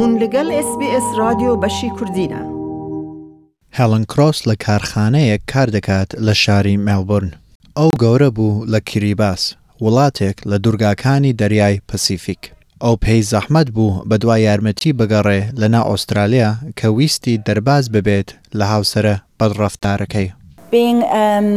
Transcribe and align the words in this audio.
بوون 0.00 0.16
لەگەڵ 0.22 0.48
SسBS 0.66 1.06
رادیۆ 1.20 1.52
بەشی 1.62 1.88
کوردینە. 1.98 2.40
هەڵن 3.78 4.02
کرۆس 4.12 4.38
لە 4.48 4.54
کارخانەیەک 4.66 5.42
کار 5.52 5.68
دەکات 5.76 6.08
لە 6.26 6.34
شاری 6.44 6.76
مەلبورن. 6.86 7.30
ئەو 7.78 7.90
گەورە 8.02 8.28
بوو 8.36 8.64
لە 8.72 8.80
کریباس، 8.90 9.42
وڵاتێک 9.84 10.36
لە 10.50 10.56
دوورگاکانی 10.64 11.36
دەریای 11.40 11.80
پەسیفیک. 11.88 12.42
ئەو 12.84 12.94
پێی 13.04 13.22
زەحمەت 13.32 13.68
بوو 13.76 14.02
بە 14.10 14.16
دوای 14.22 14.42
یارمەتی 14.48 14.92
بگەڕێ 14.98 15.40
لەنا 15.60 15.80
ئوسترالیا 15.90 16.50
کە 16.78 16.84
ویستی 16.96 17.34
دەرباز 17.46 17.84
ببێت 17.94 18.28
لە 18.58 18.64
هاوسرە 18.72 19.14
بەدڕفتارەکەی. 19.40 20.28
Being 20.78 21.00
um, 21.24 21.48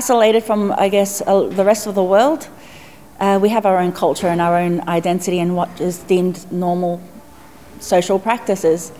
isolated 0.00 0.42
from, 0.48 0.60
I 0.84 0.88
guess, 0.96 1.12
uh, 1.22 1.42
the 1.58 1.64
rest 1.70 1.82
of 1.90 1.94
the 2.00 2.06
world, 2.14 2.40
Uh, 3.20 3.38
we 3.40 3.50
have 3.50 3.66
our 3.66 3.76
own 3.76 3.92
culture 3.92 4.28
and 4.28 4.40
our 4.40 4.56
own 4.56 4.80
identity 4.88 5.38
and 5.40 5.54
what 5.54 5.68
is 5.78 5.98
deemed 5.98 6.50
normal 6.50 7.00
social 7.78 8.18
practices. 8.18 8.92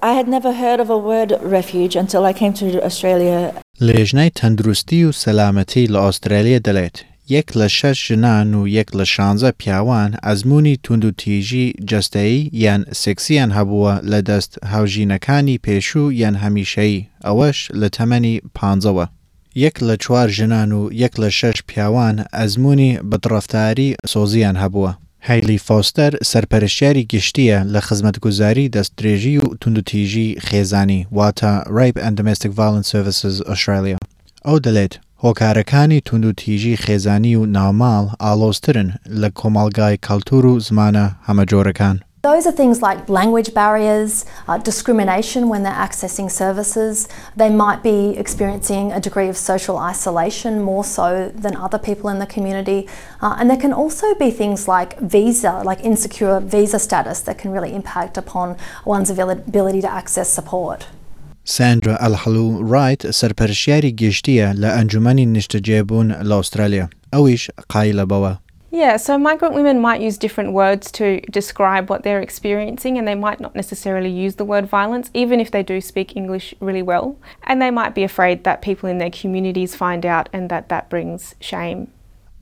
I 0.00 0.12
had 0.12 0.28
never 0.28 0.52
heard 0.52 0.78
of 0.78 0.90
a 0.90 0.96
word 0.98 1.32
refuge 1.42 1.96
until 1.96 2.24
I 2.24 2.32
came 2.32 2.52
to 2.54 2.84
Australia. 2.84 3.52
لژنەی 3.80 4.30
تەندروستی 4.34 5.04
و 5.04 5.12
سەلامەتی 5.12 5.86
لە 5.92 5.96
ئوسترالیا 6.06 6.58
دەڵێت 6.58 6.96
یەک 7.30 7.48
لە 7.60 7.66
شەش 7.78 7.98
ژنان 8.12 8.54
و 8.54 8.68
یەک 8.68 8.90
لە 8.98 9.04
شانزە 9.04 9.50
پیاوان 9.58 10.16
ئەزمموی 10.24 10.78
توندوتیژی 10.82 11.72
جستایی 11.90 12.50
یان 12.52 12.82
سێکسیان 12.84 13.50
هەبووە 13.58 13.92
لە 14.12 14.20
دەست 14.28 14.52
هاوژینەکانی 14.72 15.58
پێشوو 15.66 16.12
یان 16.22 16.36
هەمیشەی 16.42 16.96
ئەوەش 17.26 17.58
لە 17.80 17.88
تەمەنی 17.96 18.34
پانزەوە. 18.58 19.06
یەک 19.54 19.78
لە 19.82 19.96
چوار 20.02 20.28
ژنان 20.28 20.72
و 20.72 20.92
یەک 20.92 21.12
لە 21.20 21.28
شەش 21.40 21.58
پیاوان 21.68 22.16
ئەزمموی 22.40 22.98
بەدڕفتاری 23.10 23.96
سۆزیان 24.12 24.56
هەبووە. 24.62 24.92
هەیلی 25.28 25.58
فۆستەر 25.66 26.12
سەرپەرشیاری 26.30 27.06
گشتیە 27.12 27.58
لە 27.74 27.80
خزمەتگوزاری 27.86 28.70
دەستدرێژی 28.74 29.34
و 29.42 29.46
توندوتیژی 29.60 30.28
خێزانی 30.46 31.00
واتە 31.16 31.52
ڕیب 31.76 31.96
ئەندمستیک 32.04 32.52
ڤالن 32.58 32.82
سرویسز 32.90 33.36
ئوسترالیا. 33.48 33.98
ئەو 34.46 34.56
دەڵێت 34.66 34.94
هۆکارەکانی 35.24 36.00
توندوتیژی 36.06 36.78
خێزانی 36.84 37.34
و 37.36 37.42
ناوماڵ 37.56 38.04
ئالۆسترن 38.24 38.88
لە 39.20 39.28
کۆمەلگای 39.38 39.98
کەلتور 40.06 40.44
و 40.46 40.60
زمانە 40.66 41.06
هەمەجۆرەکان. 41.26 41.96
Those 42.22 42.48
are 42.48 42.52
things 42.52 42.82
like 42.82 43.08
language 43.08 43.54
barriers, 43.54 44.24
uh, 44.48 44.58
discrimination 44.58 45.48
when 45.48 45.62
they're 45.62 45.72
accessing 45.88 46.28
services. 46.30 47.06
They 47.36 47.48
might 47.48 47.82
be 47.84 48.16
experiencing 48.18 48.90
a 48.90 48.98
degree 49.00 49.28
of 49.28 49.36
social 49.36 49.76
isolation 49.78 50.60
more 50.60 50.82
so 50.82 51.30
than 51.34 51.54
other 51.56 51.78
people 51.78 52.10
in 52.10 52.18
the 52.18 52.26
community. 52.26 52.88
Uh, 53.22 53.36
and 53.38 53.48
there 53.48 53.56
can 53.56 53.72
also 53.72 54.16
be 54.16 54.32
things 54.32 54.66
like 54.66 54.98
visa, 54.98 55.62
like 55.64 55.84
insecure 55.84 56.40
visa 56.40 56.80
status, 56.80 57.20
that 57.20 57.38
can 57.38 57.52
really 57.52 57.72
impact 57.72 58.18
upon 58.18 58.56
one's 58.84 59.10
ability 59.10 59.80
to 59.82 59.90
access 59.90 60.28
support. 60.32 60.86
ساندرا 61.44 61.96
الحلو 62.06 62.68
رايت 62.72 63.06
سەرپەرشیاری 63.10 63.94
گشتیە 64.02 64.52
la 64.56 64.70
anjumani 64.80 65.26
نیشتەجێبوون 65.36 66.08
la 66.28 66.42
Australia." 66.42 66.88
ئەویش 67.14 67.50
قایلە 67.72 68.06
bawa. 68.08 68.47
Yeah, 68.70 68.98
so 68.98 69.16
migrant 69.16 69.54
women 69.54 69.80
might 69.80 70.02
use 70.02 70.18
different 70.18 70.52
words 70.52 70.92
to 70.92 71.20
describe 71.30 71.88
what 71.88 72.02
they're 72.02 72.20
experiencing, 72.20 72.98
and 72.98 73.08
they 73.08 73.14
might 73.14 73.40
not 73.40 73.54
necessarily 73.54 74.10
use 74.10 74.34
the 74.34 74.44
word 74.44 74.66
violence, 74.66 75.10
even 75.14 75.40
if 75.40 75.50
they 75.50 75.62
do 75.62 75.80
speak 75.80 76.16
English 76.16 76.54
really 76.60 76.82
well. 76.82 77.16
And 77.44 77.62
they 77.62 77.70
might 77.70 77.94
be 77.94 78.04
afraid 78.04 78.44
that 78.44 78.60
people 78.60 78.88
in 78.90 78.98
their 78.98 79.10
communities 79.10 79.74
find 79.74 80.04
out 80.04 80.28
and 80.34 80.50
that 80.50 80.68
that 80.68 80.90
brings 80.90 81.34
shame. 81.40 81.88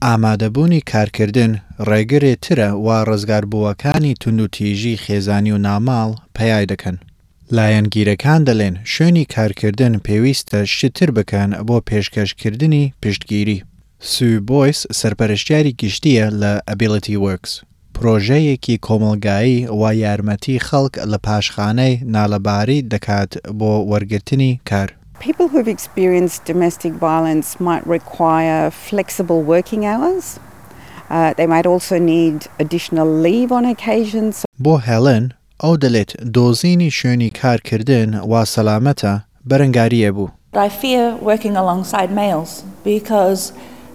ئامادەبوونی 0.01 0.81
کارکردن 0.81 1.61
ڕێگرێ 1.89 2.35
ترە 2.41 2.69
وا 2.85 3.03
ڕزگاربووەکانی 3.03 4.13
تونند 4.19 4.39
و 4.41 4.47
تیژی 4.47 4.97
خێزانی 4.97 5.51
و 5.51 5.57
ناماڵ 5.67 6.09
پەیای 6.37 6.65
دەکەن. 6.71 6.97
لایەنگیرەکان 7.57 8.41
دەڵێن 8.47 8.75
شوێنی 8.93 9.25
کارکردن 9.35 9.93
پێویستە 10.05 10.59
شتتر 10.75 11.09
بکەن 11.17 11.49
بۆ 11.67 11.77
پێشکەشکردنی 11.89 12.93
پشتگیری. 13.03 13.59
سو 14.01 14.27
بۆیس 14.47 14.79
سەرپەرشتیاری 14.99 15.73
گشتیە 15.81 16.25
لە 16.41 16.51
ئەبیڵەتی 16.67 17.17
وەکس. 17.25 17.51
پرۆژەیەکی 17.95 18.77
کۆمەلگایی 18.87 19.57
و 19.67 19.83
یارمەتی 20.03 20.59
خەڵک 20.67 20.93
لە 21.11 21.17
پاشخانەی 21.25 21.99
نالەباری 22.13 22.81
دەکات 22.93 23.31
بۆ 23.59 23.73
وەرگرتنی 23.91 24.51
کار. 24.69 24.89
People 25.27 25.47
who've 25.51 25.67
experienced 25.77 26.41
domestic 26.51 26.93
violence 27.09 27.49
might 27.69 27.85
require 27.97 28.63
flexible 28.89 29.41
working 29.53 29.83
hours. 29.91 30.25
Uh, 31.15 31.33
they 31.37 31.47
might 31.53 31.65
also 31.73 31.95
need 31.97 32.37
additional 32.59 33.07
leave 33.25 33.51
on 33.51 33.65
occasion. 33.65 34.33
بۆ 34.63 34.77
هێڵن 34.87 35.31
ئەو 35.63 35.75
دەڵێت 35.77 36.11
دۆزینی 36.33 36.91
شوێنی 36.91 37.29
کارکردن 37.41 38.15
وا 38.19 38.45
سەلامەتە 38.45 39.13
بەرەنگاریە 39.49 40.11
بوو. 40.11 40.29
I 40.53 40.69
fear 40.81 41.03
working 41.31 41.55
alongside 41.63 42.11
males 42.23 42.51
because 42.93 43.41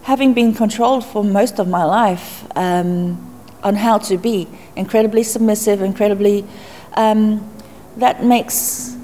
having 0.02 0.34
been 0.34 0.52
controlled 0.54 1.04
for 1.04 1.24
most 1.24 1.58
of 1.58 1.68
my 1.68 1.84
life 1.84 2.44
um, 2.56 3.16
on 3.62 3.76
how 3.76 3.98
to 3.98 4.16
be 4.18 4.48
incredibly 4.76 5.22
submissive, 5.22 5.80
incredibly, 5.80 6.44
um, 6.96 7.40
that 7.96 8.22
makes 8.24 8.96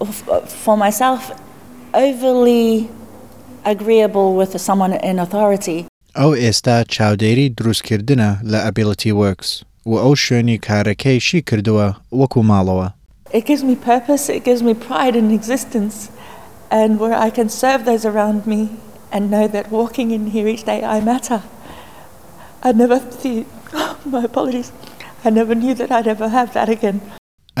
uh, 0.00 0.04
for 0.40 0.76
myself 0.76 1.38
overly 1.94 2.88
agreeable 3.64 4.34
with 4.34 4.52
someone 4.60 4.92
in 4.92 5.18
authority. 5.18 5.84
ئەو 6.16 6.34
ئێستا 6.34 6.84
چاودێری 6.90 7.48
دروستکردنە 7.60 8.36
لە 8.52 8.58
ئەبیڵەتی 8.66 9.12
وەکس 9.20 9.62
و 9.86 9.92
ئەو 10.00 10.14
شوێنی 10.24 10.58
کارەکەیشی 10.66 11.40
کردووە 11.48 11.86
وەکو 12.20 12.42
ماڵەوە. 12.50 12.88
It 13.38 13.44
gives 13.50 13.62
me 13.70 13.74
purpose, 13.92 14.22
it 14.36 14.42
gives 14.48 14.62
me 14.68 14.74
pride 14.86 15.14
in 15.22 15.30
existence 15.40 15.96
and 16.80 16.90
where 17.00 17.16
I 17.26 17.30
can 17.38 17.48
serve 17.62 17.80
those 17.90 18.04
around 18.10 18.40
me 18.52 18.60
and 19.12 19.30
know 19.30 19.46
that 19.48 19.70
walking 19.70 20.10
in 20.10 20.26
here 20.28 20.48
each 20.48 20.64
day 20.64 20.82
I 20.84 21.00
matter. 21.00 21.42
I 22.62 22.72
never 22.72 22.98
see 23.10 23.46
my 24.06 24.24
apologies. 24.24 24.70
I 25.24 25.30
never 25.30 25.54
knew 25.54 25.72
that 25.74 25.90
I'd 25.90 26.06
ever 26.14 26.28
have 26.28 26.52
that 26.54 26.68
again. 26.76 27.00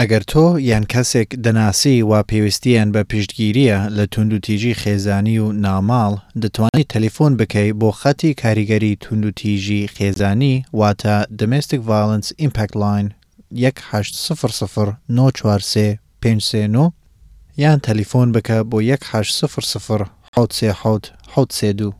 ئەگەر 0.02 0.22
تۆ 0.32 0.42
یان 0.60 0.84
کەسێک 0.84 1.28
دەناسی 1.44 2.02
و 2.02 2.22
پێویستیان 2.22 2.92
بە 2.94 3.02
پشتگیریە 3.12 3.78
لە 3.96 4.04
تونند 4.10 4.32
و 4.32 4.38
تیژی 4.38 4.74
خێزانی 4.74 5.38
و 5.38 5.52
ناماڵ 5.52 6.18
دەتوانیت 6.42 6.86
تەلیفۆن 6.94 7.32
بکەیت 7.40 7.74
بۆ 7.80 7.90
خەتی 7.92 8.34
کاریگەری 8.42 8.96
تونند 9.00 9.24
و 9.26 9.30
تیژی 9.30 9.88
خێزانی 9.94 10.64
واتە 10.80 11.16
دەمێستیک 11.40 11.82
ڤالنس 11.88 12.28
ئیمپەکت 12.40 12.72
لاین 12.76 13.06
1940 13.52 15.96
5 16.22 16.58
یان 17.58 17.78
تەلیفۆن 17.78 18.32
بکە 18.38 18.64
بۆ 18.70 18.76
1940 18.80 20.06
حوت 20.36 20.52
سێ 20.52 20.72
حوت 20.80 21.04
حوت 21.34 21.52
سێ 21.58 21.70
دوو 21.78 21.92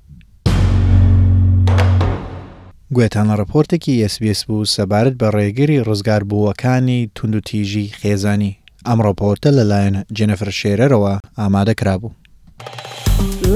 گوێتان 2.96 3.28
ڕپۆرتێکی 3.40 4.06
SسBS 4.12 4.40
بوو 4.46 4.64
سەبارەت 4.74 5.14
بە 5.20 5.28
ڕێگری 5.36 5.84
ڕزگاربووەکانی 5.88 7.10
توندوتیژی 7.14 7.92
خێزانی 8.00 8.52
ئەم 8.86 8.98
ڕۆپۆرتە 9.04 9.50
لەلایەن 9.58 9.96
جەنەفر 10.16 10.48
شێرەرەوە 10.60 11.14
ئامادە 11.38 11.74
کرابوو. 11.80 12.10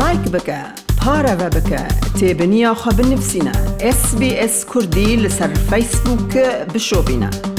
لایک 0.01 0.25
بکە 0.35 0.61
پارەوە 1.01 1.49
بکە 1.57 1.83
تێبنییاخوا 2.19 2.93
بنووسینە 2.99 3.57
SسBS 3.99 4.55
کوردی 4.71 5.21
لەسەر 5.25 5.51
فیسبووکە 5.69 6.47
بشۆبینە. 6.75 7.52